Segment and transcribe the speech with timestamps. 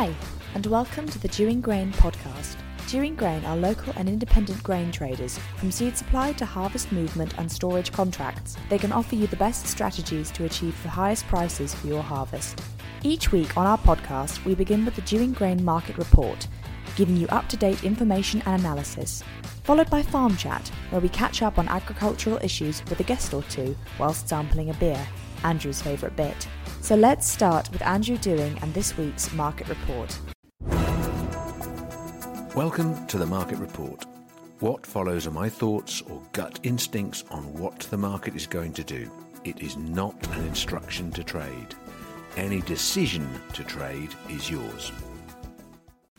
[0.00, 0.14] Hi,
[0.54, 2.56] and welcome to the Dewing Grain podcast.
[2.88, 5.38] Dewing Grain are local and independent grain traders.
[5.58, 9.66] From seed supply to harvest movement and storage contracts, they can offer you the best
[9.66, 12.62] strategies to achieve the highest prices for your harvest.
[13.02, 16.48] Each week on our podcast, we begin with the Dewing Grain Market Report,
[16.96, 19.22] giving you up to date information and analysis,
[19.64, 23.42] followed by Farm Chat, where we catch up on agricultural issues with a guest or
[23.50, 25.06] two whilst sampling a beer,
[25.44, 26.48] Andrew's favourite bit.
[26.82, 30.18] So let's start with Andrew Dewing and this week's Market Report.
[32.56, 34.06] Welcome to the Market Report.
[34.60, 38.82] What follows are my thoughts or gut instincts on what the market is going to
[38.82, 39.10] do.
[39.44, 41.74] It is not an instruction to trade.
[42.36, 44.90] Any decision to trade is yours.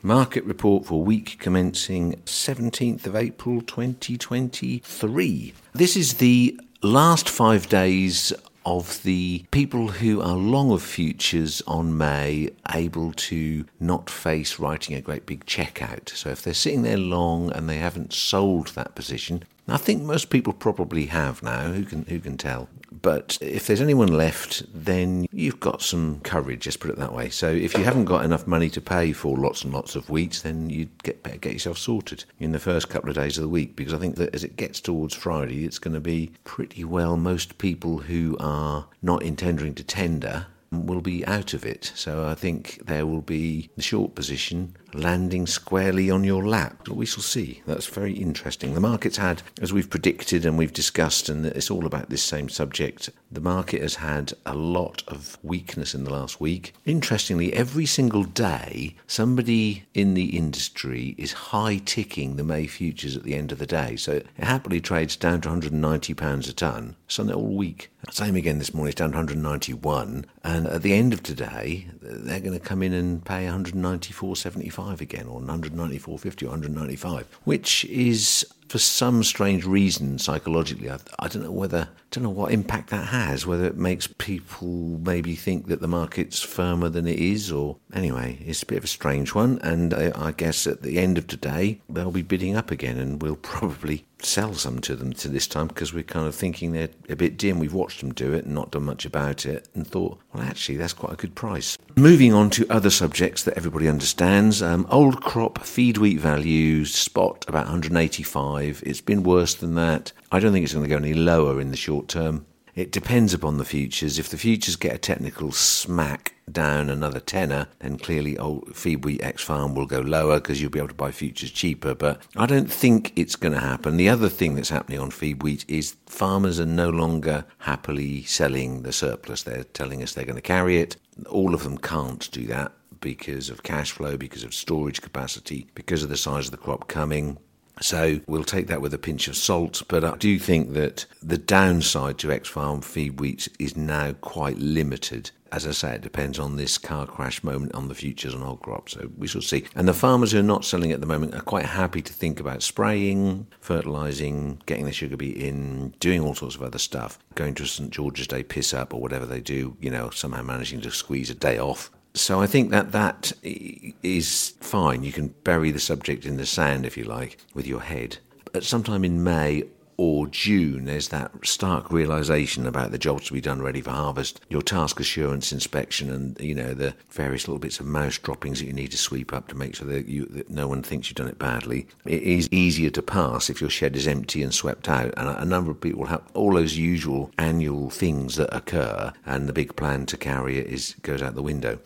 [0.03, 5.53] Market report for week commencing 17th of April 2023.
[5.73, 8.31] This is the last five days
[8.65, 14.95] of the people who are long of futures on May able to not face writing
[14.95, 16.11] a great big check out.
[16.13, 20.29] So if they're sitting there long and they haven't sold that position, I think most
[20.29, 21.71] people probably have now.
[21.71, 22.69] Who can who can tell?
[23.01, 26.61] But if there's anyone left, then you've got some courage.
[26.61, 27.29] Just put it that way.
[27.29, 30.41] So if you haven't got enough money to pay for lots and lots of wheat,
[30.43, 33.49] then you get better get yourself sorted in the first couple of days of the
[33.49, 33.75] week.
[33.75, 37.15] Because I think that as it gets towards Friday, it's going to be pretty well
[37.15, 41.91] most people who are not intending to tender will be out of it.
[41.95, 46.87] So I think there will be the short position landing squarely on your lap.
[46.87, 47.61] We shall see.
[47.65, 48.73] That's very interesting.
[48.73, 52.49] The market's had, as we've predicted and we've discussed, and it's all about this same
[52.49, 56.73] subject, the market has had a lot of weakness in the last week.
[56.85, 63.23] Interestingly, every single day, somebody in the industry is high ticking the May futures at
[63.23, 63.95] the end of the day.
[63.95, 67.89] So it happily trades down to £190 a tonne, Sunday all week.
[68.09, 70.25] Same again this morning, it's down to 191.
[70.43, 75.27] And at the end of today, they're going to come in and pay 194.75 again,
[75.27, 81.51] or 194.50 or 195, which is for some strange reason psychologically I, I, don't know
[81.51, 85.89] whether don't know what impact that has whether it makes people maybe think that the
[85.89, 89.93] market's firmer than it is or anyway it's a bit of a strange one and
[89.93, 93.35] I, I guess at the end of today they'll be bidding up again and we'll
[93.41, 97.15] probably sell some to them to this time because we're kind of thinking they're a
[97.15, 97.59] bit dim.
[97.59, 100.77] We've watched them do it and not done much about it and thought, well, actually,
[100.77, 101.77] that's quite a good price.
[101.95, 107.45] Moving on to other subjects that everybody understands um, old crop feed wheat values spot
[107.47, 108.60] about 185.
[108.69, 110.11] It's been worse than that.
[110.31, 112.45] I don't think it's going to go any lower in the short term.
[112.73, 114.17] It depends upon the futures.
[114.17, 119.21] If the futures get a technical smack down another tenner, then clearly old feed wheat
[119.21, 121.93] X farm will go lower because you'll be able to buy futures cheaper.
[121.93, 123.97] But I don't think it's going to happen.
[123.97, 128.83] The other thing that's happening on feed wheat is farmers are no longer happily selling
[128.83, 129.43] the surplus.
[129.43, 130.95] They're telling us they're going to carry it.
[131.29, 136.03] All of them can't do that because of cash flow, because of storage capacity, because
[136.03, 137.37] of the size of the crop coming.
[137.79, 141.37] So we'll take that with a pinch of salt, but I do think that the
[141.37, 145.31] downside to X Farm feed wheat is now quite limited.
[145.51, 148.61] As I say, it depends on this car crash moment on the futures on old
[148.61, 149.65] crop, so we shall see.
[149.75, 152.39] And the farmers who are not selling at the moment are quite happy to think
[152.39, 157.53] about spraying, fertilising, getting the sugar beet in, doing all sorts of other stuff, going
[157.55, 160.79] to a St George's Day piss up or whatever they do, you know, somehow managing
[160.81, 165.03] to squeeze a day off so I think that that is fine.
[165.03, 168.17] You can bury the subject in the sand, if you like, with your head.
[168.53, 169.63] At sometime in May
[169.95, 174.41] or June, there's that stark realization about the jobs to be done ready for harvest,
[174.49, 178.65] your task assurance inspection, and you know the various little bits of mouse droppings that
[178.65, 181.17] you need to sweep up to make sure that, you, that no one thinks you've
[181.17, 181.87] done it badly.
[182.03, 185.43] It is easier to pass if your shed is empty and swept out, and a,
[185.43, 189.75] a number of people have all those usual annual things that occur, and the big
[189.75, 191.79] plan to carry it is goes out the window.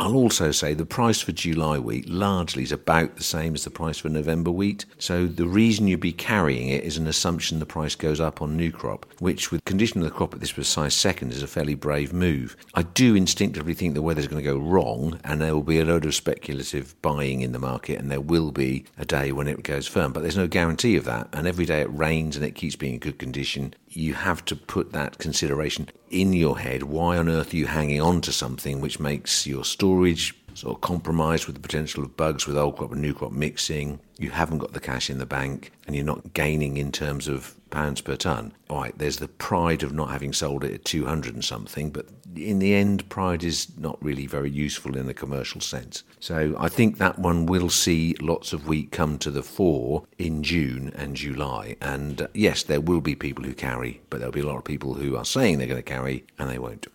[0.00, 3.70] I'll also say the price for July wheat largely is about the same as the
[3.70, 4.84] price for November wheat.
[4.98, 8.56] So the reason you'd be carrying it is an assumption the price goes up on
[8.56, 11.74] new crop, which with condition of the crop at this precise second is a fairly
[11.74, 12.56] brave move.
[12.74, 15.84] I do instinctively think the weather's going to go wrong and there will be a
[15.84, 19.64] load of speculative buying in the market and there will be a day when it
[19.64, 21.28] goes firm, but there's no guarantee of that.
[21.32, 24.54] And every day it rains and it keeps being in good condition, you have to
[24.54, 26.84] put that consideration in your head.
[26.84, 30.80] Why on earth are you hanging on to something which makes your storage sort of
[30.80, 34.00] compromised with the potential of bugs with old crop and new crop mixing?
[34.18, 37.54] You haven't got the cash in the bank and you're not gaining in terms of
[37.70, 38.52] pounds per tonne.
[38.68, 42.06] All right, there's the pride of not having sold it at 200 and something, but
[42.36, 46.02] in the end, pride is not really very useful in the commercial sense.
[46.20, 50.42] So I think that one will see lots of wheat come to the fore in
[50.42, 51.76] June and July.
[51.80, 54.64] And uh, yes, there will be people who carry, but there'll be a lot of
[54.64, 56.86] people who are saying they're going to carry and they won't.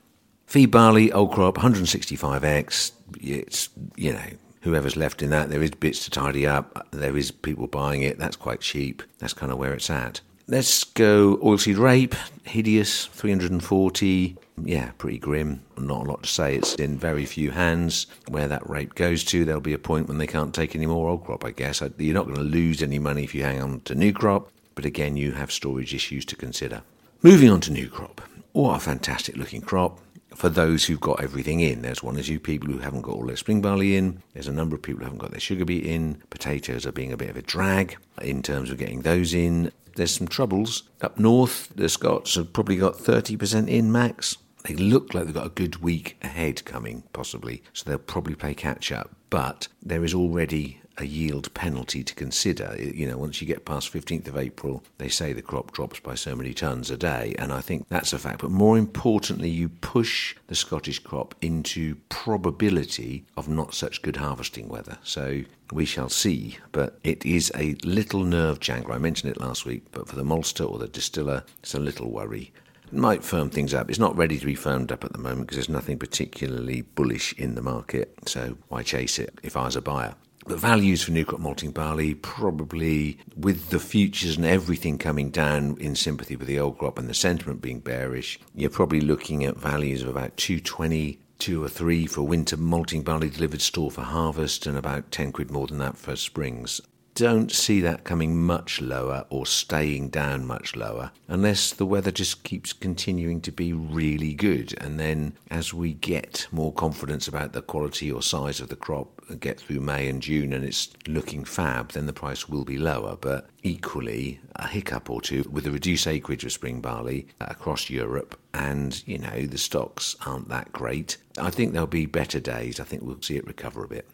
[0.46, 2.92] Feed barley, old crop, 165x.
[3.22, 4.26] It's, you know,
[4.62, 6.88] whoever's left in that, there is bits to tidy up.
[6.92, 8.18] There is people buying it.
[8.18, 9.04] That's quite cheap.
[9.20, 10.22] That's kind of where it's at.
[10.48, 14.38] Let's go oilseed rape, hideous, 340.
[14.62, 15.64] Yeah, pretty grim.
[15.78, 16.56] Not a lot to say.
[16.58, 18.08] It's in very few hands.
[18.28, 21.10] Where that rape goes to, there'll be a point when they can't take any more
[21.10, 21.82] old crop, I guess.
[21.98, 24.86] You're not going to lose any money if you hang on to new crop, but
[24.86, 26.84] again, you have storage issues to consider.
[27.22, 28.22] Moving on to new crop.
[28.52, 30.00] What a fantastic looking crop
[30.36, 31.82] for those who've got everything in.
[31.82, 34.22] There's one or two people who haven't got all their spring barley in.
[34.34, 36.22] There's a number of people who haven't got their sugar beet in.
[36.30, 39.72] Potatoes are being a bit of a drag in terms of getting those in.
[39.96, 40.84] There's some troubles.
[41.02, 44.38] Up north, the Scots have probably got 30% in max.
[44.64, 48.54] They look like they've got a good week ahead coming, possibly, so they'll probably play
[48.54, 49.12] catch up.
[49.30, 52.76] But there is already a yield penalty to consider.
[52.80, 56.16] You know, once you get past 15th of April, they say the crop drops by
[56.16, 58.42] so many tonnes a day, and I think that's a fact.
[58.42, 64.70] But more importantly, you push the Scottish crop into probability of not such good harvesting
[64.70, 64.98] weather.
[65.04, 65.42] So
[65.72, 68.96] we shall see, but it is a little nerve jangler.
[68.96, 72.12] I mentioned it last week, but for the maltster or the distiller, it's a little
[72.12, 72.54] worry
[72.92, 73.90] might firm things up.
[73.90, 77.34] It's not ready to be firmed up at the moment because there's nothing particularly bullish
[77.34, 78.14] in the market.
[78.28, 80.16] So why chase it if I was a buyer?
[80.46, 85.78] The values for new crop malting barley probably with the futures and everything coming down
[85.80, 89.56] in sympathy with the old crop and the sentiment being bearish, you're probably looking at
[89.56, 94.02] values of about 220 two or oh three for winter malting barley delivered store for
[94.02, 96.80] harvest and about 10 quid more than that for springs
[97.16, 102.44] don't see that coming much lower or staying down much lower unless the weather just
[102.44, 104.74] keeps continuing to be really good.
[104.82, 109.14] And then as we get more confidence about the quality or size of the crop,
[109.30, 112.78] and get through May and June and it's looking fab, then the price will be
[112.78, 113.16] lower.
[113.20, 117.90] But equally, a hiccup or two with the reduced acreage of spring barley uh, across
[117.90, 121.18] Europe and, you know, the stocks aren't that great.
[121.38, 122.80] I think there'll be better days.
[122.80, 124.08] I think we'll see it recover a bit.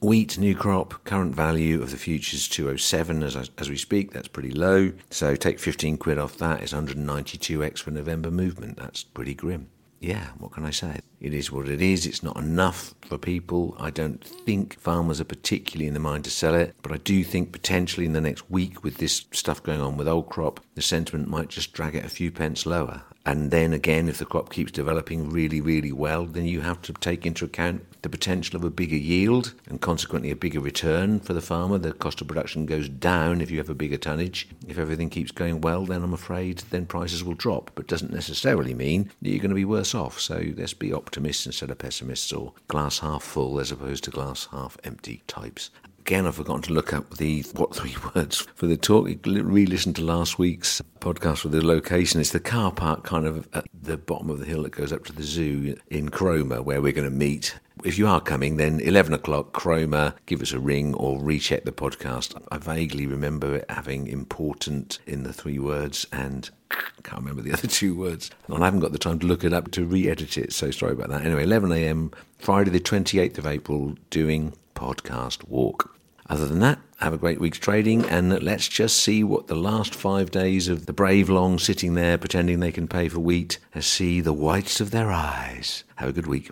[0.00, 4.12] Wheat, new crop, current value of the futures 207 as, as we speak.
[4.12, 4.92] That's pretty low.
[5.10, 6.62] So take 15 quid off that.
[6.62, 8.76] It's 192x for November movement.
[8.76, 9.68] That's pretty grim.
[10.02, 10.98] Yeah, what can I say?
[11.20, 12.06] It is what it is.
[12.06, 13.76] It's not enough for people.
[13.78, 17.22] I don't think farmers are particularly in the mind to sell it, but I do
[17.22, 20.82] think potentially in the next week, with this stuff going on with old crop, the
[20.82, 23.04] sentiment might just drag it a few pence lower.
[23.24, 26.92] And then again, if the crop keeps developing really, really well, then you have to
[26.94, 31.32] take into account the potential of a bigger yield and consequently a bigger return for
[31.32, 31.78] the farmer.
[31.78, 34.48] The cost of production goes down if you have a bigger tonnage.
[34.66, 38.74] If everything keeps going well, then I'm afraid then prices will drop, but doesn't necessarily
[38.74, 40.18] mean that you're going to be worse off.
[40.18, 44.48] So let's be optimists instead of pessimists or glass half full as opposed to glass
[44.50, 45.70] half empty types.
[46.04, 49.08] Again, I've forgotten to look up the what three words for the talk.
[49.24, 52.20] Re-listen to last week's podcast with the location.
[52.20, 55.04] It's the car park kind of at the bottom of the hill that goes up
[55.04, 57.56] to the zoo in Cromer, where we're going to meet.
[57.84, 61.70] If you are coming, then 11 o'clock, Cromer, give us a ring or recheck the
[61.70, 62.34] podcast.
[62.50, 66.50] I vaguely remember it having important in the three words and
[67.04, 68.28] can't remember the other two words.
[68.48, 70.72] And I haven't got the time to look it up to re edit it, so
[70.72, 71.24] sorry about that.
[71.24, 74.52] Anyway, 11 a.m., Friday, the 28th of April, Dewing
[74.82, 75.96] podcast walk.
[76.28, 79.94] Other than that, have a great week's trading and let's just see what the last
[79.94, 83.86] five days of the brave long sitting there pretending they can pay for wheat has
[83.86, 85.84] see the whites of their eyes.
[85.96, 86.50] Have a good week.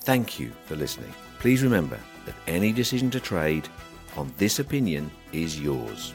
[0.00, 1.12] Thank you for listening.
[1.38, 3.68] Please remember that any decision to trade
[4.16, 6.12] on this opinion is yours.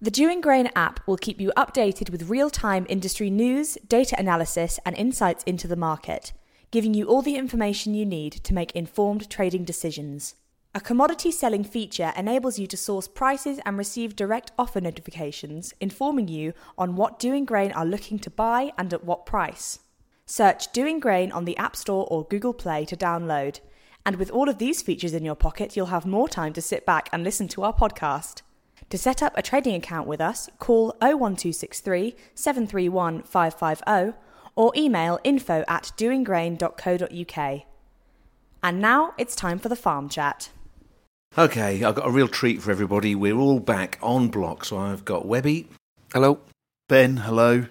[0.00, 4.78] The Dewing Grain app will keep you updated with real time industry news, data analysis,
[4.86, 6.32] and insights into the market,
[6.70, 10.34] giving you all the information you need to make informed trading decisions.
[10.74, 16.28] A commodity selling feature enables you to source prices and receive direct offer notifications, informing
[16.28, 19.78] you on what Dewing Grain are looking to buy and at what price.
[20.26, 23.60] Search Dewing Grain on the App Store or Google Play to download.
[24.04, 26.84] And with all of these features in your pocket, you'll have more time to sit
[26.84, 28.42] back and listen to our podcast.
[28.90, 34.18] To set up a trading account with us, call 01263 731 550
[34.58, 37.62] or email info at dewinggrain.co.uk.
[38.60, 40.50] And now it's time for the farm chat.
[41.36, 43.14] Okay, I've got a real treat for everybody.
[43.14, 45.68] We're all back on block, so I've got Webby.
[46.12, 46.40] Hello.
[46.88, 47.66] Ben, hello.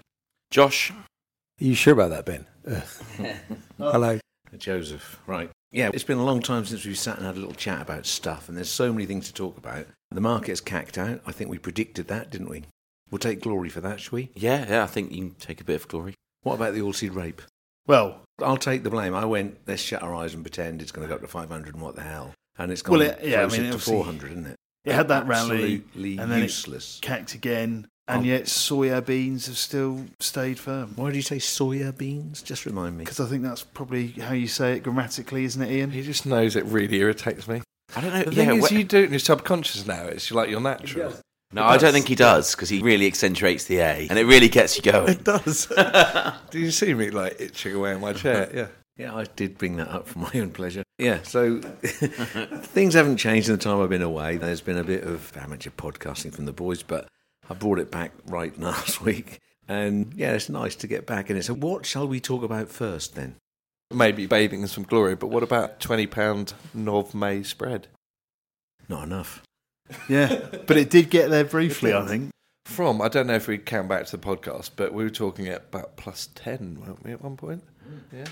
[0.50, 0.92] Josh.
[0.92, 2.46] Are you sure about that, Ben?
[3.78, 4.20] hello.
[4.58, 5.50] Joseph, right.
[5.72, 8.06] Yeah, it's been a long time since we've sat and had a little chat about
[8.06, 9.88] stuff, and there's so many things to talk about.
[10.12, 11.20] The market's cacked out.
[11.28, 12.64] I think we predicted that, didn't we?
[13.12, 14.30] We'll take glory for that, shall we?
[14.36, 16.14] Yeah, yeah, I think you can take a bit of glory.
[16.48, 17.42] What about the oilseed rape?
[17.88, 19.14] Well, I'll take the blame.
[19.14, 21.74] I went, let's shut our eyes and pretend it's going to go up to 500
[21.74, 22.34] and what the hell.
[22.58, 24.56] And it's gone Well, it- yeah, I mean, to 400, isn't it?
[24.86, 27.00] it had that rally Absolutely and then useless.
[27.02, 27.88] it cacked again.
[28.10, 28.26] and Oh.
[28.26, 30.94] yet soya beans have still stayed firm.
[30.96, 32.42] Why do you say soya beans?
[32.42, 33.04] Just remind me.
[33.04, 35.92] Because I think that's probably how you say it grammatically, isn't it, Ian?
[35.92, 37.62] He just knows it really irritates me.
[37.98, 38.24] I don't know.
[38.24, 40.06] The yeah, thing is, wh- you do it in your subconscious now.
[40.06, 41.16] It's like your natural.
[41.52, 44.50] No, I don't think he does because he really accentuates the A, and it really
[44.50, 45.10] gets you going.
[45.10, 45.68] It does.
[46.52, 48.50] do you see me like itching away in my chair?
[48.54, 48.68] Yeah.
[48.98, 50.82] Yeah, I did bring that up for my own pleasure.
[50.98, 54.38] Yeah, so things haven't changed in the time I've been away.
[54.38, 57.08] There's been a bit of amateur podcasting from the boys, but
[57.48, 59.40] I brought it back right last week.
[59.68, 61.44] And yeah, it's nice to get back in it.
[61.44, 63.36] So, what shall we talk about first then?
[63.94, 67.88] Maybe bathing in some glory, but what about twenty pound Nov May spread?
[68.90, 69.44] Not enough.
[70.10, 72.30] Yeah, but it did get there briefly, I think.
[72.66, 75.48] From I don't know if we count back to the podcast, but we were talking
[75.48, 77.64] at about plus ten, weren't we, at one point?
[77.88, 78.02] Mm.
[78.12, 78.28] Yeah.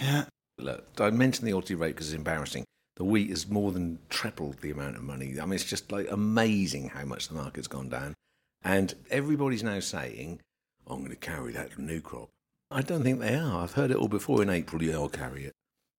[0.00, 0.24] Yeah.
[0.58, 2.64] Look, I mentioned the Alti rate because it's embarrassing.
[2.96, 5.36] The wheat has more than tripled the amount of money.
[5.40, 8.14] I mean, it's just like amazing how much the market's gone down.
[8.62, 10.40] And everybody's now saying,
[10.86, 12.28] I'm going to carry that new crop.
[12.70, 13.62] I don't think they are.
[13.62, 14.82] I've heard it all before in April.
[14.82, 15.52] Yeah, I'll carry it.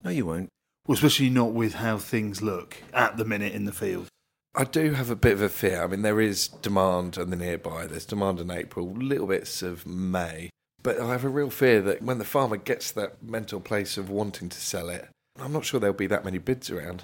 [0.04, 0.50] No, you won't.
[0.86, 4.08] Well, especially not with how things look at the minute in the field.
[4.56, 5.84] I do have a bit of a fear.
[5.84, 7.86] I mean, there is demand in the nearby.
[7.86, 10.50] There's demand in April, little bits of May.
[10.82, 13.98] But I have a real fear that when the farmer gets to that mental place
[13.98, 15.08] of wanting to sell it,
[15.40, 17.04] I'm not sure there'll be that many bids around.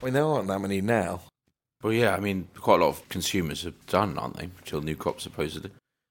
[0.00, 1.22] I mean, there aren't that many now.
[1.82, 4.50] Well, yeah, I mean, quite a lot of consumers have done, aren't they?
[4.64, 5.70] Till new crop, supposedly.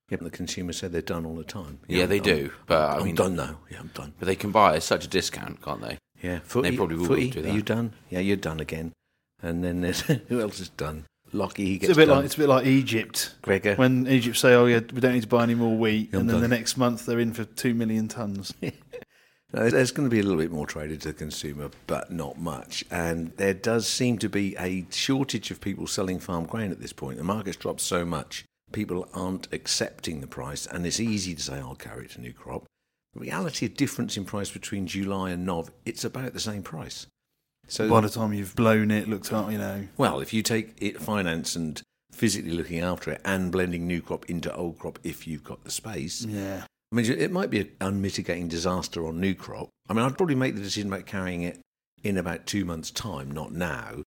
[0.10, 1.80] Yeah, but the consumers say they're done all the time.
[1.88, 3.58] Yeah, they I'm- do, but, I I'm mean- done now.
[3.70, 4.14] Yeah, I'm done.
[4.20, 5.98] But they can buy at such a discount, can't they?
[6.22, 6.76] Yeah, footy.
[6.78, 7.54] probably will footy, do Are that.
[7.54, 7.94] you done?
[8.10, 8.92] Yeah, you're done again.
[9.42, 11.06] And then there's who else is done?
[11.34, 12.18] Lockie, he gets It's a bit done.
[12.18, 13.76] like it's a bit like Egypt Gregor.
[13.76, 16.36] when Egypt say, "Oh yeah, we don't need to buy any more wheat," and then
[16.36, 16.42] done.
[16.42, 18.54] the next month they're in for two million tons.
[19.54, 22.38] No, There's going to be a little bit more traded to the consumer, but not
[22.38, 22.84] much.
[22.92, 26.92] And there does seem to be a shortage of people selling farm grain at this
[26.92, 27.18] point.
[27.18, 31.56] The market's dropped so much, people aren't accepting the price, and it's easy to say,
[31.60, 32.66] I'll carry it to new crop.
[33.14, 37.08] The reality of difference in price between July and Nov, it's about the same price.
[37.68, 40.76] So, By the time you've blown it, looked up, you know, well, if you take
[40.78, 41.82] it finance and
[42.12, 45.72] physically looking after it and blending new crop into old crop if you've got the
[45.72, 49.70] space, yeah, I mean, it might be an unmitigating disaster on new crop.
[49.90, 51.60] I mean, I'd probably make the decision about carrying it
[52.04, 54.04] in about two months' time, not now,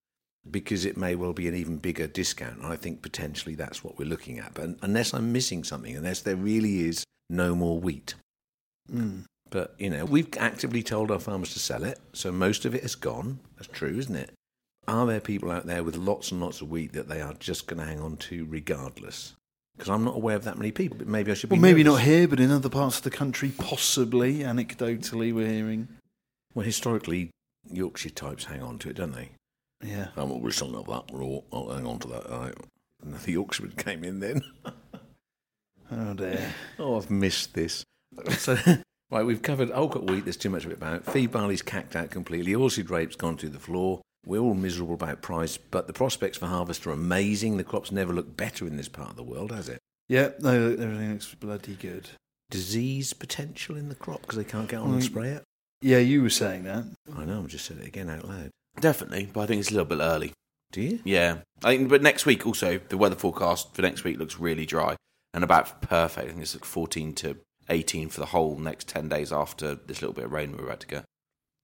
[0.51, 2.59] because it may well be an even bigger discount.
[2.59, 4.55] And I think potentially that's what we're looking at.
[4.55, 8.15] But unless I'm missing something, unless there really is no more wheat.
[8.91, 9.25] mm.
[9.51, 12.83] But, you know, we've actively told our farmers to sell it, so most of it
[12.83, 13.41] has gone.
[13.57, 14.31] That's true, isn't it?
[14.89, 17.67] Are there people out there with lots and lots of wheat that they are just
[17.67, 19.35] going to hang on to regardless?
[19.77, 21.55] Because I'm not aware of that many people, but maybe I should be.
[21.55, 21.99] well, maybe nervous.
[22.01, 24.39] not here, but in other parts of the country, possibly.
[24.39, 25.89] Anecdotally, we're hearing,
[26.55, 27.31] Well, historically,
[27.71, 29.31] Yorkshire types hang on to it, don't they?
[29.83, 31.39] yeah, I'm always something of that raw.
[31.53, 32.31] I'll hang on to that.
[32.31, 32.53] I,
[33.03, 34.43] and the Yorkshireman came in then.
[35.91, 37.85] oh dear, oh, I've missed this.
[38.39, 38.57] So,
[39.11, 40.25] right, we've covered old crop wheat.
[40.25, 41.05] There's too much of it about.
[41.05, 42.53] Feed barley's cacked out completely.
[42.53, 44.01] Oilseed rape's gone through the floor.
[44.27, 47.57] We're all miserable about price, but the prospects for harvest are amazing.
[47.57, 49.79] The crops never look better in this part of the world, has it?
[50.09, 52.11] yeah, no, everything looks bloody good.
[52.51, 55.07] Disease potential in the crop because they can't get on and Mm.
[55.07, 55.45] spray it.
[55.83, 56.85] Yeah, you were saying that.
[57.17, 57.43] I know.
[57.45, 58.51] I just said it again out loud.
[58.81, 60.33] Definitely, but I think it's a little bit early.
[60.73, 61.01] Do you?
[61.05, 61.89] Yeah, I think.
[61.89, 64.97] But next week also, the weather forecast for next week looks really dry
[65.33, 66.27] and about perfect.
[66.27, 67.37] I think it's like 14 to
[67.71, 70.81] 18 for the whole next 10 days after this little bit of rain we're about
[70.81, 71.05] to get.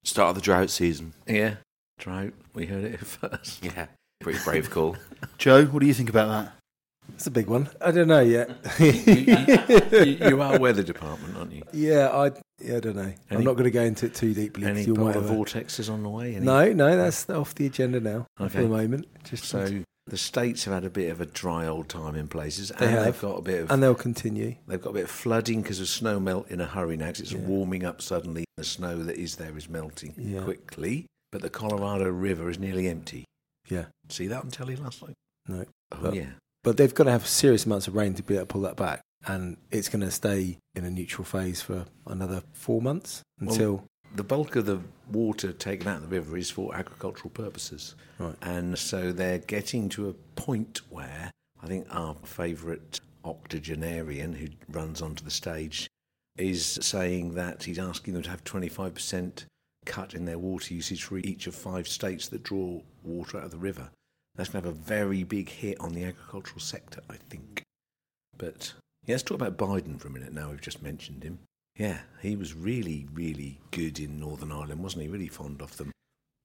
[0.05, 1.13] Start of the drought season.
[1.27, 1.57] Yeah.
[1.99, 2.33] Drought.
[2.55, 2.99] We heard it here
[3.31, 3.65] first.
[3.65, 3.87] Yeah,
[4.21, 4.97] pretty brave call.
[5.39, 6.53] Joe, what do you think about that?
[7.15, 7.69] It's a big one.
[7.81, 8.51] I don't know yet.
[8.81, 11.63] you, you are weather department, aren't you?
[11.73, 13.03] yeah, I yeah, I don't know.
[13.03, 14.67] Any- I'm not going to go into it too deeply.
[14.67, 16.35] Any you might polar have a- vortexes on the way?
[16.35, 16.45] Any?
[16.45, 19.07] No, no, that's off the agenda now for the moment.
[19.25, 22.69] Just So the states have had a bit of a dry old time in places,
[22.79, 23.05] They and have.
[23.05, 24.57] they've got a bit of and they'll continue.
[24.67, 27.07] they've got a bit of flooding because of snow melt in a hurry now.
[27.09, 27.41] Cause it's Yeah.
[27.41, 28.45] warming up suddenly.
[28.57, 30.43] The snow that is there is melting Yeah.
[30.45, 33.25] quickly, but the Colorado River is nearly empty.
[33.69, 35.15] Yeah, See that on telly last night?
[35.49, 36.31] no, Oh But- yeah.
[36.63, 38.77] but they've got to have serious amounts of rain to be able to pull that
[38.77, 43.51] back, and it's going to stay in a neutral phase for another four months Well,
[43.51, 43.85] until
[44.17, 44.81] The bulk of the
[45.13, 47.95] water taken out of the river is for agricultural purposes.
[48.19, 48.35] right.
[48.41, 51.31] And so they're getting to a point where
[51.63, 55.87] I think our favourite octogenarian who runs onto the stage
[56.39, 59.45] is saying that he's asking them to have 25%
[59.85, 63.51] cut in their water usage for each of five states that draw water out of
[63.51, 63.91] the river.
[64.35, 67.63] That's going to have a very big hit on the agricultural sector, I think.
[68.39, 68.73] But
[69.05, 70.51] yeah, let's talk about Biden for a minute now.
[70.51, 71.39] We've just mentioned him.
[71.77, 75.09] Yeah, he was really, really good in Northern Ireland, wasn't he?
[75.09, 75.93] Really fond of them.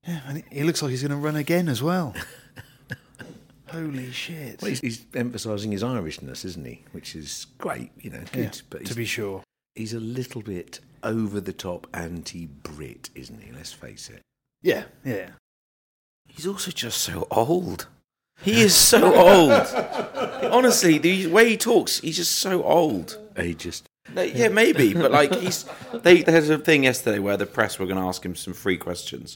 [0.06, 2.14] Yeah, and he looks like he's going to run again as well.
[3.68, 4.62] Holy shit.
[4.62, 6.84] Well, he's, he's emphasising his Irishness, isn't he?
[6.92, 8.56] Which is great, you know, good.
[8.56, 9.44] Yeah, but to be sure.
[9.76, 13.52] he's a little bit over the top anti-Brit, isn't he?
[13.54, 14.22] Let's face it.
[14.62, 15.30] Yeah, yeah.
[16.28, 17.88] He's also just so old.
[18.42, 19.52] He is so old.
[20.52, 23.18] Honestly, the way he talks, he's just so old.
[23.38, 27.38] He just No, Yeah, maybe, but like he's they there was a thing yesterday where
[27.38, 29.36] the press were going to ask him some free questions,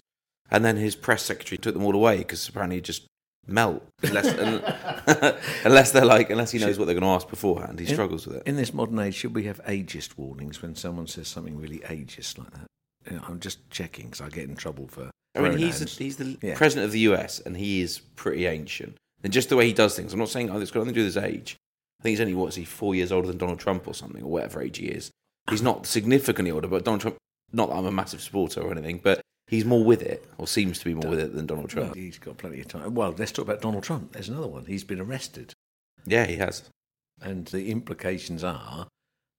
[0.52, 3.06] and then his press secretary took them all away because apparently he'd just
[3.48, 4.26] melt unless
[5.66, 7.80] unless they're like unless he knows what they're going to ask beforehand.
[7.80, 8.44] He struggles with it.
[8.46, 12.38] in this modern age, should we have ageist warnings when someone says something really ageist
[12.38, 12.68] like that?
[13.10, 15.12] You know, I'm just checking because I get in trouble for.
[15.38, 16.56] I mean, he's the, he's the Yeah.
[16.56, 18.96] president of the US, and he is pretty ancient.
[19.24, 21.00] And just the way he does things, I'm not saying oh, it's got nothing to
[21.02, 21.56] do with his age.
[22.00, 24.24] I think he's only what is he four years older than Donald Trump or something,
[24.24, 25.12] or whatever age he is.
[25.50, 27.18] He's not significantly older, but Donald Trump.
[27.54, 30.80] Not that I'm a massive supporter or anything, but he's more with it, or seems
[30.80, 31.96] to be more with it than Donald Trump.
[31.96, 32.94] he's got plenty of time.
[32.96, 34.14] Well, let's talk about Donald Trump.
[34.14, 34.66] There's another one.
[34.66, 35.54] He's been arrested,
[36.06, 36.64] Yeah, he has.
[37.22, 38.88] and the implications are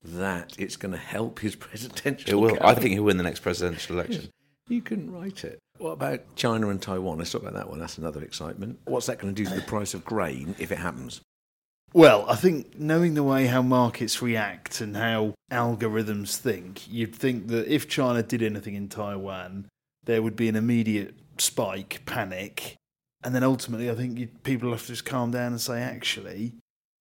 [0.04, 2.30] that it's going to help his presidential.
[2.30, 2.58] It will.
[2.62, 4.30] I think he'll win the next presidential election.
[4.68, 5.58] You couldn't write it.
[5.78, 7.18] What about China and Taiwan?
[7.18, 7.78] Let's talk about that one.
[7.80, 8.78] That's another excitement.
[8.84, 11.20] What's that going to do to the price of grain if it happens?
[11.96, 17.48] Well, I think knowing the way how markets react and how algorithms think, you'd think
[17.48, 19.66] that if China did anything in Taiwan,
[20.04, 22.74] there would be an immediate spike, panic,
[23.24, 26.52] and then ultimately, I think you'd, people have to just calm down and say, actually,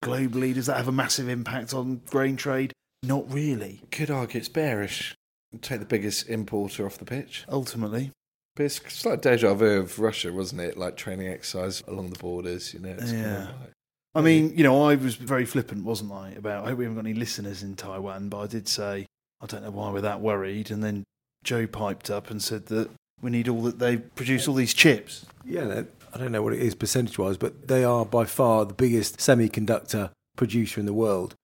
[0.02, 2.72] globally, does that have a massive impact on grain trade?
[3.04, 3.82] Not really.
[3.92, 5.14] Could argue it's bearish.
[5.62, 7.44] Take the biggest importer off the pitch.
[7.50, 8.12] Ultimately,
[8.56, 10.78] But it's, like deja vu of Russia, wasn't it?
[10.78, 12.92] Like training exercise along the borders, you know.
[12.92, 13.48] It's kind of Yeah.
[13.60, 13.72] like-
[14.16, 16.30] I mean, you know, I was very flippant, wasn't I?
[16.32, 19.06] About I hope we haven't got any listeners in Taiwan, but I did say
[19.42, 20.72] I don't know why we're that worried.
[20.72, 21.04] And then
[21.44, 22.90] Joe piped up and said that
[23.22, 25.26] we need all that they produce all these chips.
[25.44, 28.74] Yeah, I don't know what it is percentage wise, but they are by far the
[28.74, 31.36] biggest semiconductor producer in the world.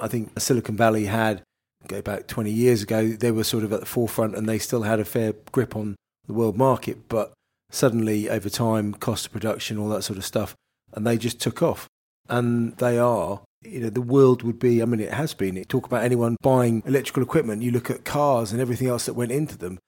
[0.00, 1.42] I think Silicon Valley had,
[1.88, 4.82] go back 20 years ago, they were sort of at the forefront and they still
[4.82, 7.08] had a fair grip on the world market.
[7.08, 7.32] But
[7.70, 10.54] suddenly, over time, cost of production, all that sort of stuff,
[10.92, 11.88] and they just took off.
[12.30, 15.62] And they are, you know, the world would be, I mean, it has been.
[15.64, 19.32] Talk about anyone buying electrical equipment, you look at cars and everything else that went
[19.32, 19.78] into them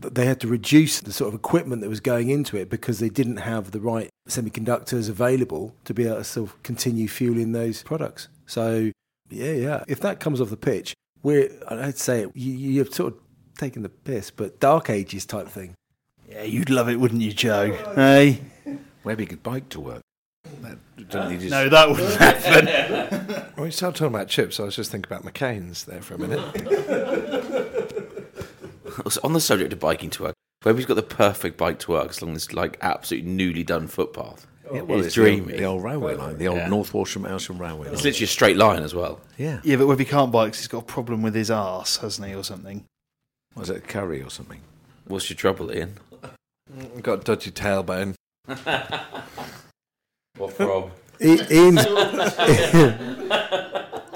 [0.00, 3.08] they had to reduce the sort of equipment that was going into it because they
[3.08, 7.82] didn't have the right semiconductors available to be able to sort of continue fueling those
[7.82, 8.28] products.
[8.46, 8.92] So,
[9.28, 9.84] yeah, yeah.
[9.88, 13.20] If that comes off the pitch, we're, I'd say it, you, you've sort of
[13.58, 15.74] taken the piss, but dark ages type thing.
[16.28, 17.72] Yeah, you'd love it, wouldn't you, Joe?
[17.94, 18.40] Hey,
[19.02, 20.02] Where we could bike to work.
[21.10, 23.44] That, don't you just, no, that wouldn't happen.
[23.56, 26.18] When you start talking about chips, I was just thinking about McCain's there for a
[26.18, 27.96] minute.
[29.04, 32.20] Also, on the subject of biking to work, Webby's got the perfect bike to work
[32.20, 34.46] along this like absolutely newly done footpath.
[34.74, 35.56] Yeah, well, it's, it's dreamy.
[35.56, 36.68] the old railway line, the old Yeah.
[36.68, 37.94] North Walsham Aylsham railway line.
[37.94, 39.20] It's literally a straight line as well.
[39.38, 39.60] yeah.
[39.62, 42.28] yeah, but if he can't bike, 'cause he's got a problem with his arse, hasn't
[42.28, 42.84] he, or something?
[43.54, 44.60] Was it a curry or something?
[45.06, 45.94] What's your trouble, Ian?
[47.00, 48.16] Got a dodgy tailbone.
[50.40, 50.90] What from?
[51.20, 51.76] I-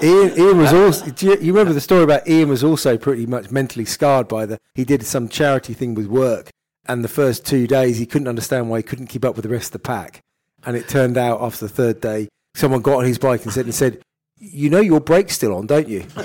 [0.03, 1.09] Ian, Ian was also.
[1.11, 4.45] Do you, you remember the story about Ian was also pretty much mentally scarred by
[4.45, 4.59] the.
[4.73, 6.49] He did some charity thing with work,
[6.85, 9.49] and the first two days he couldn't understand why he couldn't keep up with the
[9.49, 10.21] rest of the pack,
[10.65, 13.65] and it turned out after the third day, someone got on his bike and said,
[13.65, 14.01] and said,
[14.37, 16.05] "You know your brake's still on, don't you?"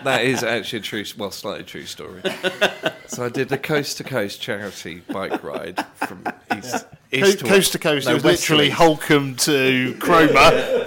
[0.04, 2.22] That is actually a true, well, slightly true story.
[3.06, 6.24] so I did a coast to coast charity bike ride from
[6.56, 8.76] east, Co- east to coast to coast, No, it was literally east.
[8.76, 10.86] Holcomb to Cromer.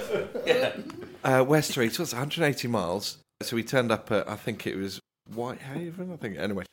[1.22, 3.18] Uh, west to east, it, 180 miles.
[3.42, 5.00] So we turned up at, I think it was
[5.32, 6.38] Whitehaven, I think.
[6.38, 6.64] Anyway,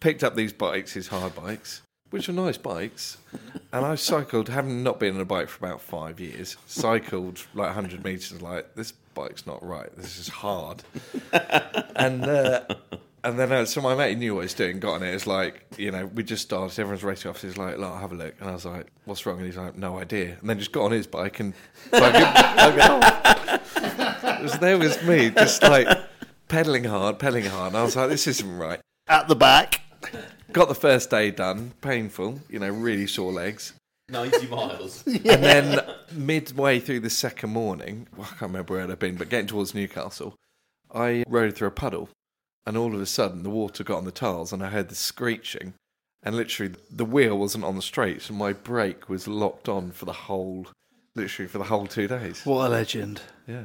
[0.00, 3.18] picked up these bikes, these hard bikes, which are nice bikes.
[3.72, 7.74] And I cycled, having not been on a bike for about five years, cycled like
[7.74, 9.94] 100 metres, like, this bike's not right.
[9.96, 10.82] This is hard.
[11.96, 12.64] and uh,
[13.24, 15.12] and then uh, so my mate knew what he was doing, got on it.
[15.14, 16.78] It's like you know we just started.
[16.78, 17.42] Everyone's racing off.
[17.42, 19.76] He's like, "Look, have a look," and I was like, "What's wrong?" And he's like,
[19.76, 21.52] "No idea." And then just got on his bike and
[21.92, 22.14] like,
[24.40, 25.88] it was, there was me just like
[26.46, 27.72] pedaling hard, pedaling hard.
[27.72, 29.80] And I was like, "This isn't right." At the back.
[30.52, 33.74] Got the first day done, painful, you know, really sore legs.
[34.08, 35.04] 90 miles.
[35.06, 35.80] And then
[36.12, 39.74] midway through the second morning, well, I can't remember where I'd been, but getting towards
[39.74, 40.34] Newcastle,
[40.94, 42.08] I rode through a puddle,
[42.66, 44.94] and all of a sudden the water got on the tiles, and I heard the
[44.94, 45.74] screeching,
[46.22, 50.04] and literally the wheel wasn't on the straight, so my brake was locked on for
[50.06, 50.66] the whole,
[51.14, 52.44] literally for the whole two days.
[52.44, 53.20] What a legend.
[53.46, 53.64] Yeah.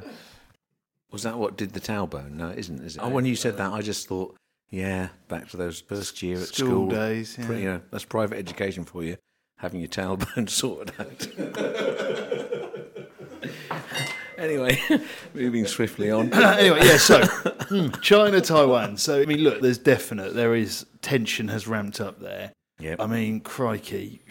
[1.10, 2.32] Was that what did the tailbone?
[2.32, 3.00] No, it isn't, is it?
[3.02, 4.36] Oh, when you said that, I just thought,
[4.70, 6.88] yeah, back to those first year at School school.
[6.90, 7.46] days, yeah.
[7.46, 9.16] Pri- You know, that's private education for you,
[9.64, 11.26] having your tailbone sorted out.
[14.36, 14.78] Anyway,
[15.34, 16.32] moving swiftly on.
[16.34, 16.96] anyway, yeah.
[16.96, 18.96] So hmm, China, Taiwan.
[18.96, 20.34] So I mean, look, there's definite.
[20.34, 22.52] There is tension has ramped up there.
[22.80, 23.00] Yep.
[23.00, 24.22] I mean, crikey,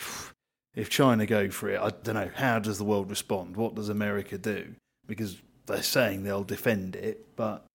[0.75, 2.29] if China go for it, I don't know.
[2.35, 3.55] How does the world respond?
[3.55, 4.75] What does America do?
[5.07, 7.65] Because they're saying they'll defend it, but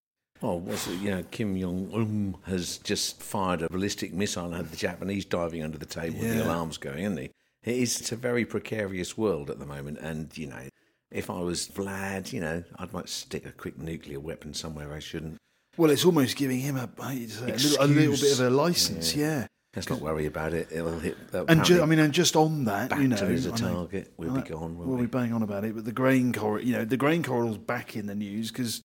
[0.42, 1.00] Well, what's it?
[1.00, 5.24] You know, Kim Jong Un has just fired a ballistic missile and had the Japanese
[5.24, 7.30] diving under the table with the alarms going, isn't he?
[7.68, 10.68] It is it's a very precarious world at the moment, and you know,
[11.10, 15.00] if I was Vlad, you know, I'd might stick a quick nuclear weapon somewhere I
[15.00, 15.36] shouldn't.
[15.76, 18.32] well, it's almost giving him a, I hate to say, a, little, a little bit
[18.32, 19.14] of a license.
[19.14, 19.46] Yeah.
[19.76, 20.68] Let's not worry about it.
[20.72, 21.16] It'll hit.
[21.32, 24.12] And ju- I mean, and just on that, you know, is a I know- target.
[24.16, 24.78] We'll be gone.
[24.78, 25.02] We'll we?
[25.02, 27.94] be bang on about it, but the grain corridor, you know, the grain corridor's back
[27.94, 28.82] in the news because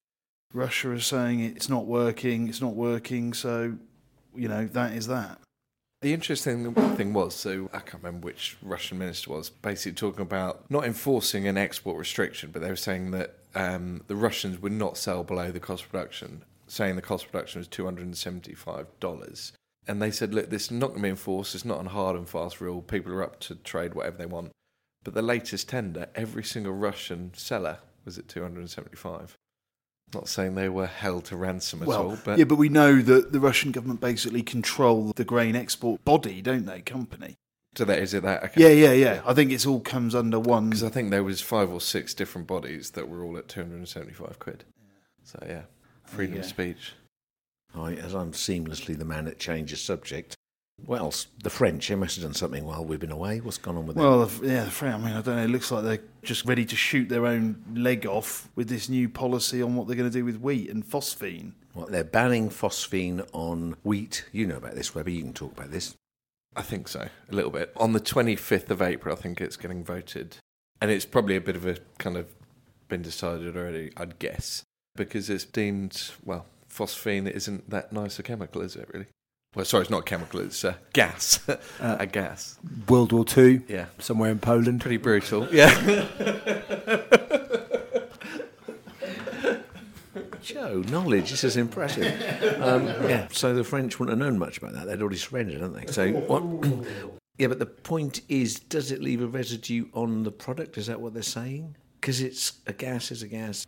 [0.53, 3.33] Russia is saying it's not working, it's not working.
[3.33, 3.75] So,
[4.35, 5.39] you know, that is that.
[6.03, 10.69] The interesting thing was, so I can't remember which Russian minister was, basically talking about
[10.69, 14.97] not enforcing an export restriction, but they were saying that um, the Russians would not
[14.97, 19.51] sell below the cost of production, saying the cost of production was $275.
[19.87, 22.17] And they said, look, this is not going to be enforced, it's not a hard
[22.17, 24.51] and fast rule, people are up to trade whatever they want.
[25.05, 29.37] But the latest tender, every single Russian seller was at 275
[30.13, 33.31] Not saying they were held to ransom at all, but yeah, but we know that
[33.31, 36.81] the Russian government basically control the grain export body, don't they?
[36.81, 37.35] Company.
[37.75, 38.61] so that is it that okay.
[38.61, 39.21] Yeah, yeah, yeah.
[39.25, 40.69] I think it's all comes under one.
[40.69, 44.39] Because I think there was five or six different bodies that were all at 275
[44.39, 44.63] quid.
[45.23, 45.63] So yeah,
[46.05, 46.49] freedom you of go.
[46.49, 46.93] speech.
[47.75, 50.35] I, as I'm seamlessly the man that changes subject.
[50.85, 53.39] Well, s- the French, they must have done something while we've been away.
[53.39, 54.05] What's gone on with them?
[54.05, 54.95] Well, yeah, the French.
[54.95, 55.43] I mean, I don't know.
[55.43, 59.07] It looks like they're just ready to shoot their own leg off with this new
[59.07, 61.53] policy on what they're going to do with wheat and phosphine.
[61.73, 64.25] Well, they're banning phosphine on wheat.
[64.31, 65.09] You know about this, Webber.
[65.09, 65.95] You can talk about this.
[66.55, 67.71] I think so, a little bit.
[67.77, 70.37] On the 25th of April, I think it's getting voted.
[70.81, 72.27] And it's probably a bit of a kind of
[72.89, 74.63] been decided already, I'd guess,
[74.95, 79.07] because it's deemed, well, phosphine isn't that nice a chemical, is it really?
[79.55, 81.39] Well, sorry, it's not chemical, it's uh, gas.
[81.79, 82.57] a gas.
[82.87, 83.85] World War Two, Yeah.
[83.99, 84.81] somewhere in Poland.
[84.81, 85.47] Pretty brutal.
[85.53, 86.07] Yeah.
[90.41, 91.31] Joe, knowledge.
[91.31, 92.05] This is impressive.
[92.61, 93.27] Um, yeah.
[93.31, 94.87] So the French wouldn't have known much about that.
[94.87, 95.91] They'd already surrendered, hadn't they?
[95.91, 96.43] So what?
[97.37, 100.77] yeah, but the point is, does it leave a residue on the product?
[100.77, 101.77] Is that what they're saying?
[102.01, 103.65] Because it's a gas is a gas.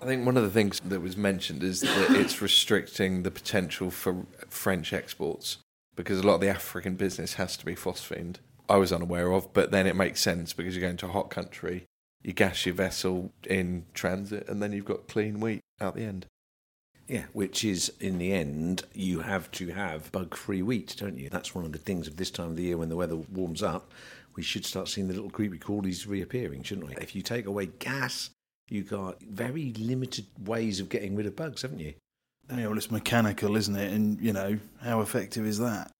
[0.00, 3.90] I think one of the things that was mentioned is that it's restricting the potential
[3.90, 5.58] for French exports
[5.96, 8.36] because a lot of the African business has to be phosphined.
[8.68, 11.30] I was unaware of, but then it makes sense because you're going to a hot
[11.30, 11.84] country,
[12.22, 16.26] you gas your vessel in transit, and then you've got clean wheat out the end.
[17.08, 21.28] Yeah, which is in the end, you have to have bug-free wheat, don't you?
[21.28, 23.62] That's one of the things of this time of the year when the weather warms
[23.62, 23.90] up.
[24.34, 26.94] We should start seeing the little creepy crawlies reappearing, shouldn't we?
[26.94, 28.30] If you take away gas,
[28.70, 31.94] you've got very limited ways of getting rid of bugs, haven't you?
[32.54, 33.92] Yeah, well, it's mechanical, isn't it?
[33.92, 35.90] And you know how effective is that?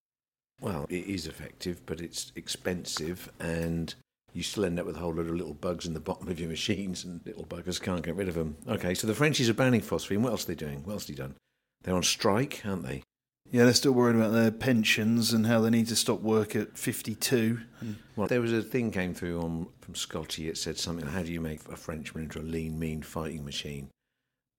[0.60, 3.94] Well, it is effective, but it's expensive, and
[4.32, 6.38] you still end up with a whole load of little bugs in the bottom of
[6.38, 8.56] your machines, and little buggers can't get rid of them.
[8.68, 10.18] Okay, so the Frenchies are banning phosphine.
[10.18, 10.84] What else are they doing?
[10.84, 11.34] What else have they done?
[11.82, 13.02] They're on strike, aren't they?
[13.50, 16.78] Yeah, they're still worried about their pensions and how they need to stop work at
[16.78, 17.60] 52.
[17.80, 20.48] And Well, there was a thing came through on from Scotty.
[20.48, 21.06] It said something.
[21.06, 23.88] How do you make a Frenchman into a lean, mean fighting machine?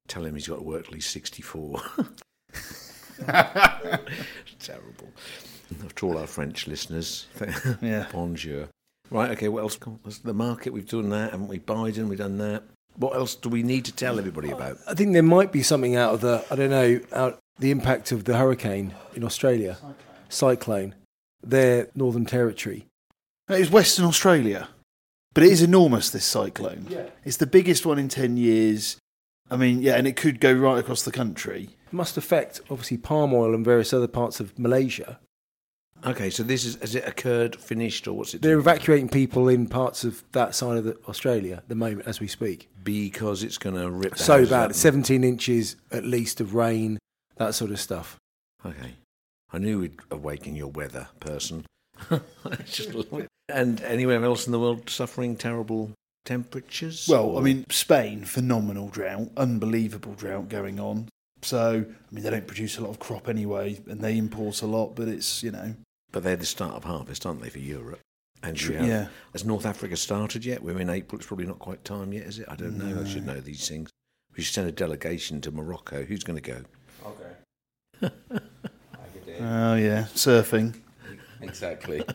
[0.07, 1.81] Tell him he's got to work till he's sixty-four.
[4.59, 5.09] Terrible.
[5.95, 7.25] To all our French listeners,
[7.81, 8.69] yeah, bonjour.
[9.09, 9.31] Right.
[9.31, 9.47] Okay.
[9.47, 9.77] What else?
[10.23, 10.71] The market?
[10.73, 11.59] We've done that, haven't we?
[11.59, 12.07] Biden.
[12.07, 12.63] We've done that.
[12.95, 14.77] What else do we need to tell everybody about?
[14.87, 18.11] I think there might be something out of the I don't know out the impact
[18.11, 19.77] of the hurricane in Australia,
[20.29, 20.93] cyclone,
[21.41, 22.85] their Northern Territory.
[23.49, 24.67] it was Western Australia,
[25.33, 26.09] but it is enormous.
[26.11, 26.85] This cyclone.
[26.89, 27.07] Yeah.
[27.23, 28.97] It's the biggest one in 10 years.
[29.49, 31.69] I mean, yeah, and it could go right across the country.
[31.87, 35.19] It must affect obviously palm oil and various other parts of Malaysia.
[36.05, 36.29] Okay.
[36.29, 38.41] So this is has it occurred, finished, or what's it?
[38.41, 38.61] They're doing?
[38.61, 42.27] evacuating people in parts of that side of the, Australia at the moment as we
[42.27, 42.69] speak.
[42.83, 44.15] because it's going to rip.
[44.15, 44.73] the So bad, up.
[44.73, 46.97] 17 inches at least of rain,
[47.37, 48.17] that sort of stuff.
[48.65, 48.93] Okay.
[49.51, 51.65] I knew we'd awaken your weather person.
[52.65, 53.27] Just love it.
[53.49, 55.91] and anywhere else in the world suffering terrible
[56.25, 57.07] temperatures?
[57.09, 61.09] Well, Or- I mean, Spain, phenomenal drought, unbelievable drought going on.
[61.41, 64.65] So, I mean, they don't produce a lot of crop anyway, and they import a
[64.65, 65.75] lot, but it's, you know.
[66.11, 67.99] but they're the start of harvest, aren't they, for Europe?
[68.41, 69.07] And Tr- have, yeah.
[69.31, 70.61] Has North Africa started yet?
[70.63, 71.17] We're in April.
[71.19, 72.45] It's probably not quite time yet, is it?
[72.49, 73.01] I don't know.
[73.01, 73.89] I should know these things.
[74.35, 76.03] We should send a delegation to Morocco.
[76.03, 76.51] Who's going to
[78.01, 78.09] go?
[79.39, 80.79] Oh, yeah, surfing.
[81.41, 82.03] Exactly.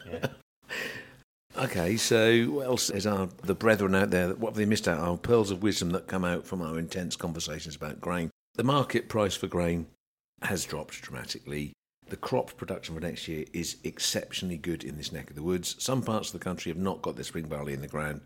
[1.59, 4.29] Okay, so what else is our the brethren out there?
[4.29, 5.01] What have they missed out?
[5.01, 8.31] Our pearls of wisdom that come out from our intense conversations about grain.
[8.55, 9.88] The market price for grain
[10.42, 11.73] has dropped dramatically.
[12.09, 15.75] The crop production for next year is exceptionally good in this neck of the woods.
[15.79, 18.21] Some parts of the country have not got their spring barley in the ground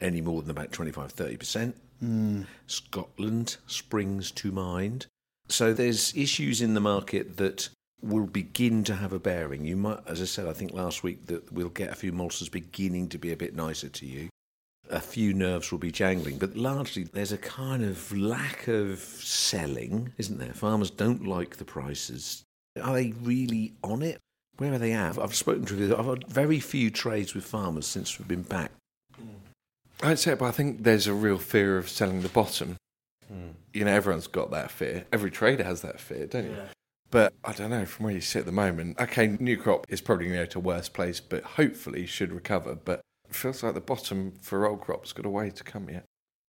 [0.00, 1.74] any more than about 25 30%.
[2.00, 2.42] Hmm.
[2.66, 5.06] Scotland springs to mind.
[5.48, 7.68] So there's issues in the market that
[8.02, 9.64] will begin to have a bearing.
[9.64, 12.50] You might, as I said, I think last week that we'll get a few maltsters
[12.50, 14.28] beginning to be a bit nicer to you.
[14.90, 20.12] A few nerves will be jangling, but largely there's a kind of lack of selling,
[20.16, 20.54] isn't there?
[20.54, 22.42] Farmers don't like the prices.
[22.82, 24.18] Are they really on it?
[24.56, 25.18] Where are they at?
[25.18, 28.70] I've spoken to I've had very few trades with farmers since we've been back.
[29.20, 29.28] Mm.
[30.02, 32.76] I'd say, but I think there's a real fear of selling the bottom.
[33.32, 33.52] Mm.
[33.74, 35.04] You know, everyone's got that fear.
[35.12, 36.56] Every trader has that fear, don't you?
[37.10, 40.00] But I don't know, from where you sit at the moment, okay, new crop is
[40.00, 42.74] probably going to go to a worse place, but hopefully should recover.
[42.74, 46.04] But it feels like the bottom for old crop's got a way to come yet.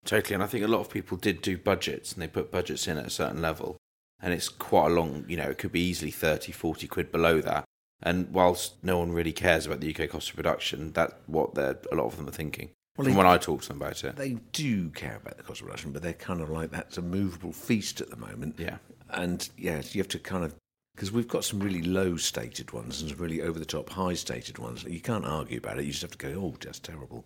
[0.05, 2.87] Totally, and I think a lot of people did do budgets and they put budgets
[2.87, 3.77] in at a certain level,
[4.21, 7.41] and it's quite a long, you know, it could be easily 30, 40 quid below
[7.41, 7.65] that.
[8.01, 11.77] And whilst no one really cares about the UK cost of production, that's what they're,
[11.91, 12.69] a lot of them are thinking.
[12.97, 14.15] Well, from they- when I talk to them about it.
[14.15, 17.01] They do care about the cost of production, but they're kind of like that's a
[17.01, 18.55] movable feast at the moment.
[18.57, 18.77] Yeah.
[19.09, 20.55] And yes, you have to kind of
[20.95, 24.13] because we've got some really low stated ones and some really over the top high
[24.13, 24.83] stated ones.
[24.83, 25.85] You can't argue about it.
[25.85, 27.23] You just have to go, oh, that's terrible.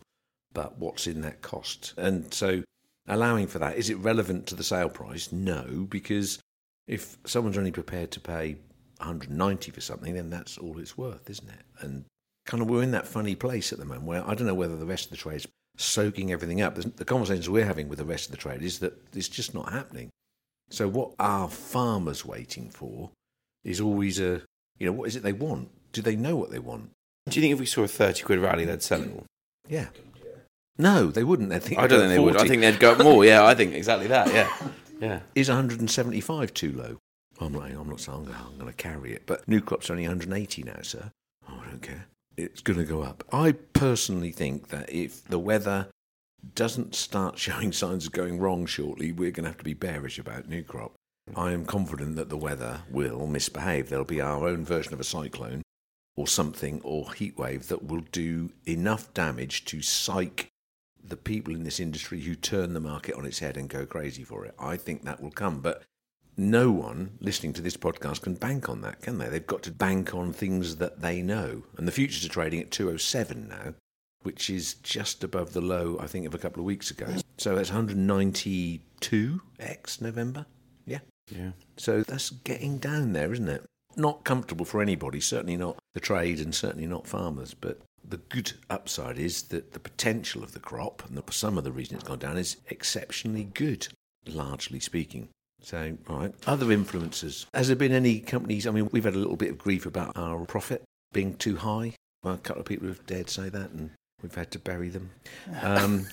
[0.53, 1.95] But what's in that cost?
[1.97, 2.63] And so
[3.07, 5.31] allowing for that, is it relevant to the sale price?
[5.31, 6.39] No, because
[6.87, 8.57] if someone's only prepared to pay
[8.97, 11.65] 190 for something, then that's all it's worth, isn't it?
[11.79, 12.05] And
[12.45, 14.77] kind of we're in that funny place at the moment where I don't know whether
[14.77, 16.75] the rest of the trade's soaking everything up.
[16.75, 19.71] The conversations we're having with the rest of the trade is that it's just not
[19.71, 20.09] happening.
[20.69, 23.11] So what are farmers waiting for
[23.63, 24.41] is always a,
[24.79, 25.69] you know, what is it they want?
[25.91, 26.89] Do they know what they want?
[27.29, 29.25] Do you think if we saw a 30 quid rally, they'd sell it all?
[29.69, 29.87] Yeah.
[30.77, 31.49] No, they wouldn't.
[31.49, 32.35] They think I don't think they would.
[32.37, 33.23] I think they'd go up more.
[33.23, 34.33] Yeah, I think exactly that.
[34.33, 34.51] Yeah.
[35.01, 35.19] Yeah.
[35.35, 36.97] is 175 too low?
[37.41, 40.07] I'm like, I'm not saying I'm going to carry it, but new crop's are only
[40.07, 41.11] 180 now, sir.
[41.49, 42.05] Oh, I don't care.
[42.37, 43.23] It's going to go up.
[43.33, 45.87] I personally think that if the weather
[46.55, 50.19] doesn't start showing signs of going wrong shortly, we're going to have to be bearish
[50.19, 50.93] about new crop.
[51.35, 53.89] I am confident that the weather will misbehave.
[53.89, 55.61] There'll be our own version of a cyclone
[56.15, 60.49] or something or heat wave that will do enough damage to psych
[61.03, 64.23] the people in this industry who turn the market on its head and go crazy
[64.23, 64.53] for it.
[64.59, 65.59] I think that will come.
[65.59, 65.83] But
[66.37, 69.29] no one listening to this podcast can bank on that, can they?
[69.29, 71.63] They've got to bank on things that they know.
[71.77, 73.73] And the futures are trading at 207 now,
[74.23, 77.07] which is just above the low, I think, of a couple of weeks ago.
[77.37, 80.45] So that's 192 X November.
[80.85, 80.99] Yeah.
[81.31, 81.51] Yeah.
[81.77, 83.63] So that's getting down there, isn't it?
[83.95, 87.53] Not comfortable for anybody, certainly not the trade and certainly not farmers.
[87.53, 91.63] But the good upside is that the potential of the crop and the, some of
[91.63, 93.87] the reason it's gone down is exceptionally good,
[94.25, 95.29] largely speaking.
[95.61, 96.33] So, right.
[96.45, 97.45] Other influences.
[97.53, 98.67] Has there been any companies?
[98.67, 100.83] I mean, we've had a little bit of grief about our profit
[101.13, 101.93] being too high.
[102.23, 103.91] Well, a couple of people have dared say that, and
[104.23, 105.11] we've had to bury them.
[105.61, 106.07] Um,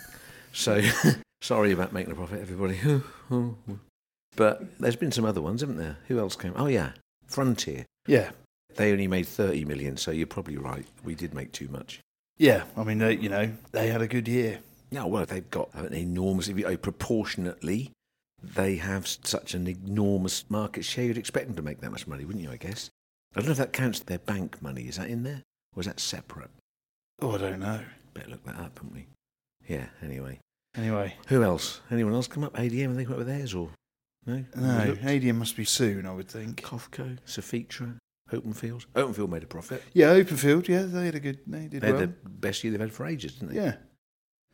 [0.52, 0.82] so,
[1.40, 2.78] sorry about making a profit, everybody.
[4.36, 5.96] but there's been some other ones, haven't there?
[6.08, 6.52] Who else came?
[6.56, 6.92] Oh, yeah.
[7.26, 7.86] Frontier.
[8.06, 8.30] Yeah,
[8.76, 10.84] They only made 30 million, so you're probably right.
[11.04, 12.00] We did make too much.
[12.38, 12.64] yeah.
[12.76, 14.58] I mean, they, you know, they had a good year.
[14.90, 17.92] Yeah, well, they've got an enormous, if you, uh, proportionately,
[18.42, 21.04] they have such an enormous market share.
[21.04, 22.90] You'd expect them to make that much money, wouldn't you, I guess?
[23.36, 24.88] I don't know if that counts their bank money.
[24.88, 25.42] Is that in there?
[25.76, 26.50] Or is that separate?
[27.22, 27.80] Oh, I don't know.
[28.14, 29.06] Better look that up, haven't we?
[29.68, 30.40] Yeah, anyway.
[30.76, 31.80] Anyway, Who else?
[31.90, 32.54] Anyone else come up?
[32.54, 33.70] ADM and they come up with theirs, or?
[34.26, 34.44] No?
[34.54, 34.98] no, Have?
[34.98, 36.62] ADM must be soon, I would think.
[36.62, 37.96] COFCO, Cefetra,
[38.32, 38.86] Openfield.
[38.94, 39.82] Openfield made a profit.
[39.92, 40.68] Yeah, Openfield.
[40.68, 41.40] Yeah, they had a good.
[41.46, 42.06] They did They had well.
[42.06, 43.60] the best year they've had for ages, didn't they?
[43.60, 43.76] Yeah.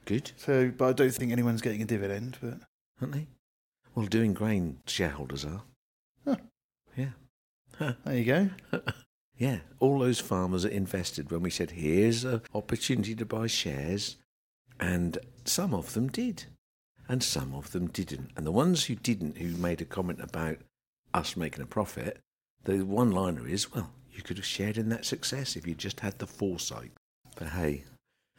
[0.06, 2.38] Good, So, but I don't think anyone's getting a dividend.
[2.40, 2.60] But
[3.00, 3.26] aren't they?
[3.94, 5.62] Well, Dewing grain shareholders are.
[6.24, 6.36] Huh.
[6.96, 7.10] Yeah.
[7.78, 7.94] Huh.
[8.04, 8.50] there you go.
[9.38, 14.16] Yeah, all those farmers are invested when we said, here's an opportunity to buy shares.
[14.80, 16.44] And some of them did,
[17.08, 18.30] and some of them didn't.
[18.36, 20.58] And the ones who didn't, who made a comment about
[21.14, 22.18] us making a profit,
[22.64, 26.00] the one liner is, well, you could have shared in that success if you just
[26.00, 26.92] had the foresight.
[27.36, 27.84] But hey,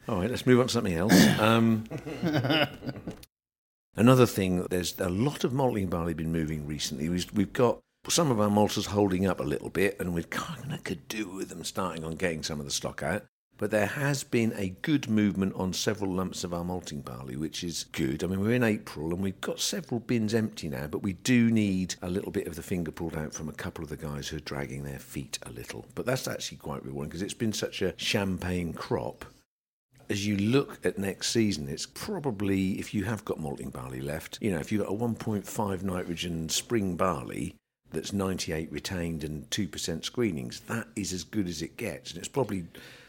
[0.08, 1.14] all right, let's move on to something else.
[1.38, 1.84] Um,
[3.96, 7.08] Another thing, there's a lot of malting barley been moving recently.
[7.08, 10.72] We've, we've got some of our malters holding up a little bit, and we kind
[10.72, 13.24] of could do with them starting on getting some of the stock out.
[13.58, 17.64] But there has been a good movement on several lumps of our malting barley, which
[17.64, 18.22] is good.
[18.22, 21.50] I mean, we're in April and we've got several bins empty now, but we do
[21.50, 24.28] need a little bit of the finger pulled out from a couple of the guys
[24.28, 25.86] who are dragging their feet a little.
[25.96, 29.24] But that's actually quite rewarding because it's been such a champagne crop
[30.10, 34.38] as you look at next season, it's probably, if you have got malting barley left,
[34.40, 37.54] you know, if you've got a 1.5 nitrogen spring barley
[37.92, 42.10] that's 98 retained and 2% screenings, that is as good as it gets.
[42.10, 42.64] And it's probably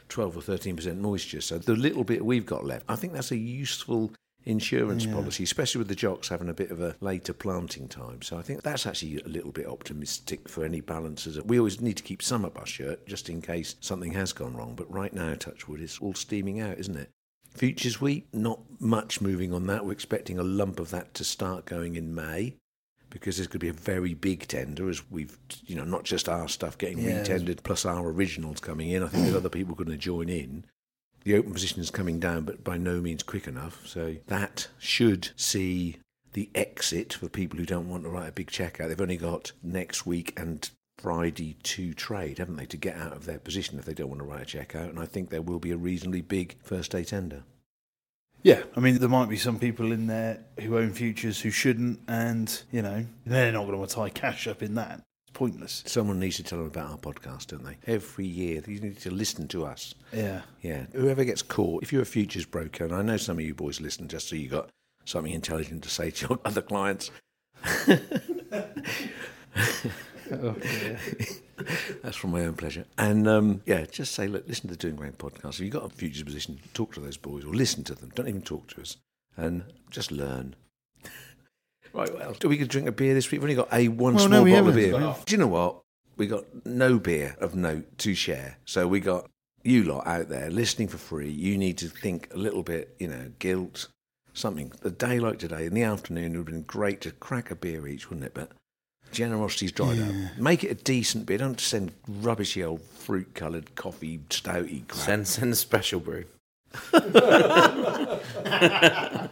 [0.09, 1.41] 12 or 13% moisture.
[1.41, 4.11] So the little bit we've got left, I think that's a useful
[4.45, 8.21] insurance policy, especially with the jocks having a bit of a later planting time.
[8.21, 11.41] So I think that's actually a little bit optimistic for any balancers.
[11.43, 14.55] We always need to keep some up our shirt just in case something has gone
[14.55, 14.73] wrong.
[14.75, 17.09] But right now, Touchwood, it's all steaming out, isn't it?
[17.53, 19.85] Futures wheat, not much moving on that.
[19.85, 22.55] We're expecting a lump of that to start going in May
[23.09, 26.29] because there's going to be a very big tender as we've, you know, not just
[26.29, 27.23] our stuff getting Yeah.
[27.23, 29.03] retendered plus our originals coming in.
[29.03, 30.65] I think there's other people going to join in.
[31.23, 33.85] The open position is coming down, but by no means quick enough.
[33.85, 35.97] So that should see
[36.33, 38.87] the exit for people who don't want to write a big check out.
[38.87, 43.25] They've only got next week and Friday to trade, haven't they, to get out of
[43.25, 44.89] their position if they don't want to write a check out.
[44.89, 47.43] And I think there will be a reasonably big first day tender.
[48.41, 51.99] Yeah, I mean, there might be some people in there who own futures who shouldn't,
[52.08, 55.02] and, you know, they're not going to want to tie cash up in that.
[55.28, 55.84] It's pointless.
[55.86, 57.78] Someone needs to tell them about our podcast, don't they?
[57.86, 59.93] Every year, you need to listen to us.
[60.13, 60.41] Yeah.
[60.62, 60.86] Yeah.
[60.93, 63.82] Whoever gets caught, if you're a futures broker, and I know some of you boys
[63.82, 64.69] listen just so you got
[65.04, 67.12] something intelligent to say to your other clients.
[70.32, 70.56] Oh,
[72.03, 72.85] That's for my own pleasure.
[72.97, 75.55] And um, yeah, just say, look, listen to the Dewing Grain podcast.
[75.55, 78.11] If you've got a future position, talk to those boys or listen to them.
[78.15, 78.97] Don't even talk to us.
[79.37, 80.55] And just learn.
[81.93, 83.41] right, well, do we could drink a beer this week?
[83.41, 85.15] We've only got a one Well, small no, bottle of beer.
[85.25, 85.81] Do you know what?
[86.17, 88.57] We got no beer of note to share.
[88.65, 89.29] So we got
[89.63, 91.29] you lot out there listening for free.
[91.29, 93.87] You need to think a little bit, you know, guilt,
[94.33, 94.71] something.
[94.83, 97.55] A day like today, in the afternoon, it would have been great to crack a
[97.55, 98.33] beer each, wouldn't it?
[98.33, 98.51] But
[99.11, 100.13] generosity's dried up.
[100.37, 101.39] Make it a decent beer.
[101.39, 105.05] Don't send rubbishy old fruit coloured coffee stouty crap.
[105.05, 106.25] Send send special brew.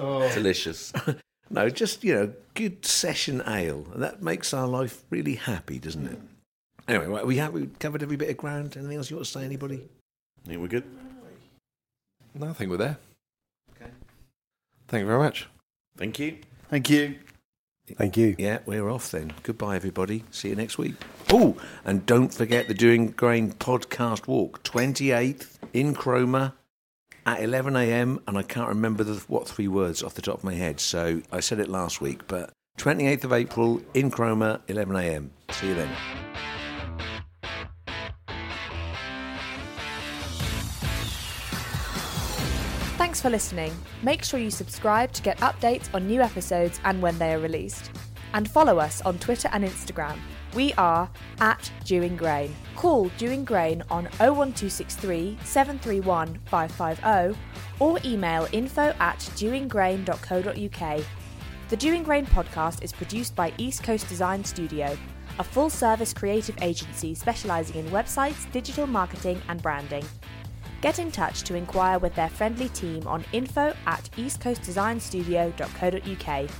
[0.00, 0.30] Oh.
[0.34, 0.92] Delicious.
[1.50, 3.86] No, just, you know, good session ale.
[3.92, 6.18] And That makes our life really happy, doesn't it?
[6.88, 8.74] Anyway, right, we have we covered every bit of ground.
[8.74, 9.86] Anything else you want to say, anybody?
[10.44, 10.84] I think we're good.
[12.34, 12.96] No, I think we're there.
[13.76, 13.90] Okay.
[14.88, 15.46] Thank you very much.
[15.98, 16.38] Thank you.
[16.70, 17.16] Thank you.
[17.96, 18.36] Thank you.
[18.38, 19.32] Yeah, we're off then.
[19.42, 20.24] Goodbye, everybody.
[20.30, 20.94] See you next week.
[21.30, 26.52] Oh, and don't forget the Dewing Grain podcast walk, 28th in Cromer
[27.26, 28.20] at 11 a.m.
[28.26, 30.80] And I can't remember the, what three words off the top of my head.
[30.80, 35.30] So I said it last week, but 28th of April in Cromer, 11 a.m.
[35.50, 35.90] See you then.
[43.22, 43.72] For listening.
[44.02, 47.92] Make sure you subscribe to get updates on new episodes and when they are released.
[48.34, 50.18] And follow us on Twitter and Instagram.
[50.56, 51.08] We are
[51.38, 52.52] at Dewing Grain.
[52.74, 57.38] Call Dewing Grain on 01263 731 550
[57.78, 61.04] or email info at dewinggrain.co.uk.
[61.68, 64.98] The Dewing Grain podcast is produced by East Coast Design Studio,
[65.38, 70.04] a full service creative agency specialising in websites, digital marketing, and branding.
[70.82, 76.50] Get in touch to inquire with their friendly team on info at eastcoastdesignstudio.co.uk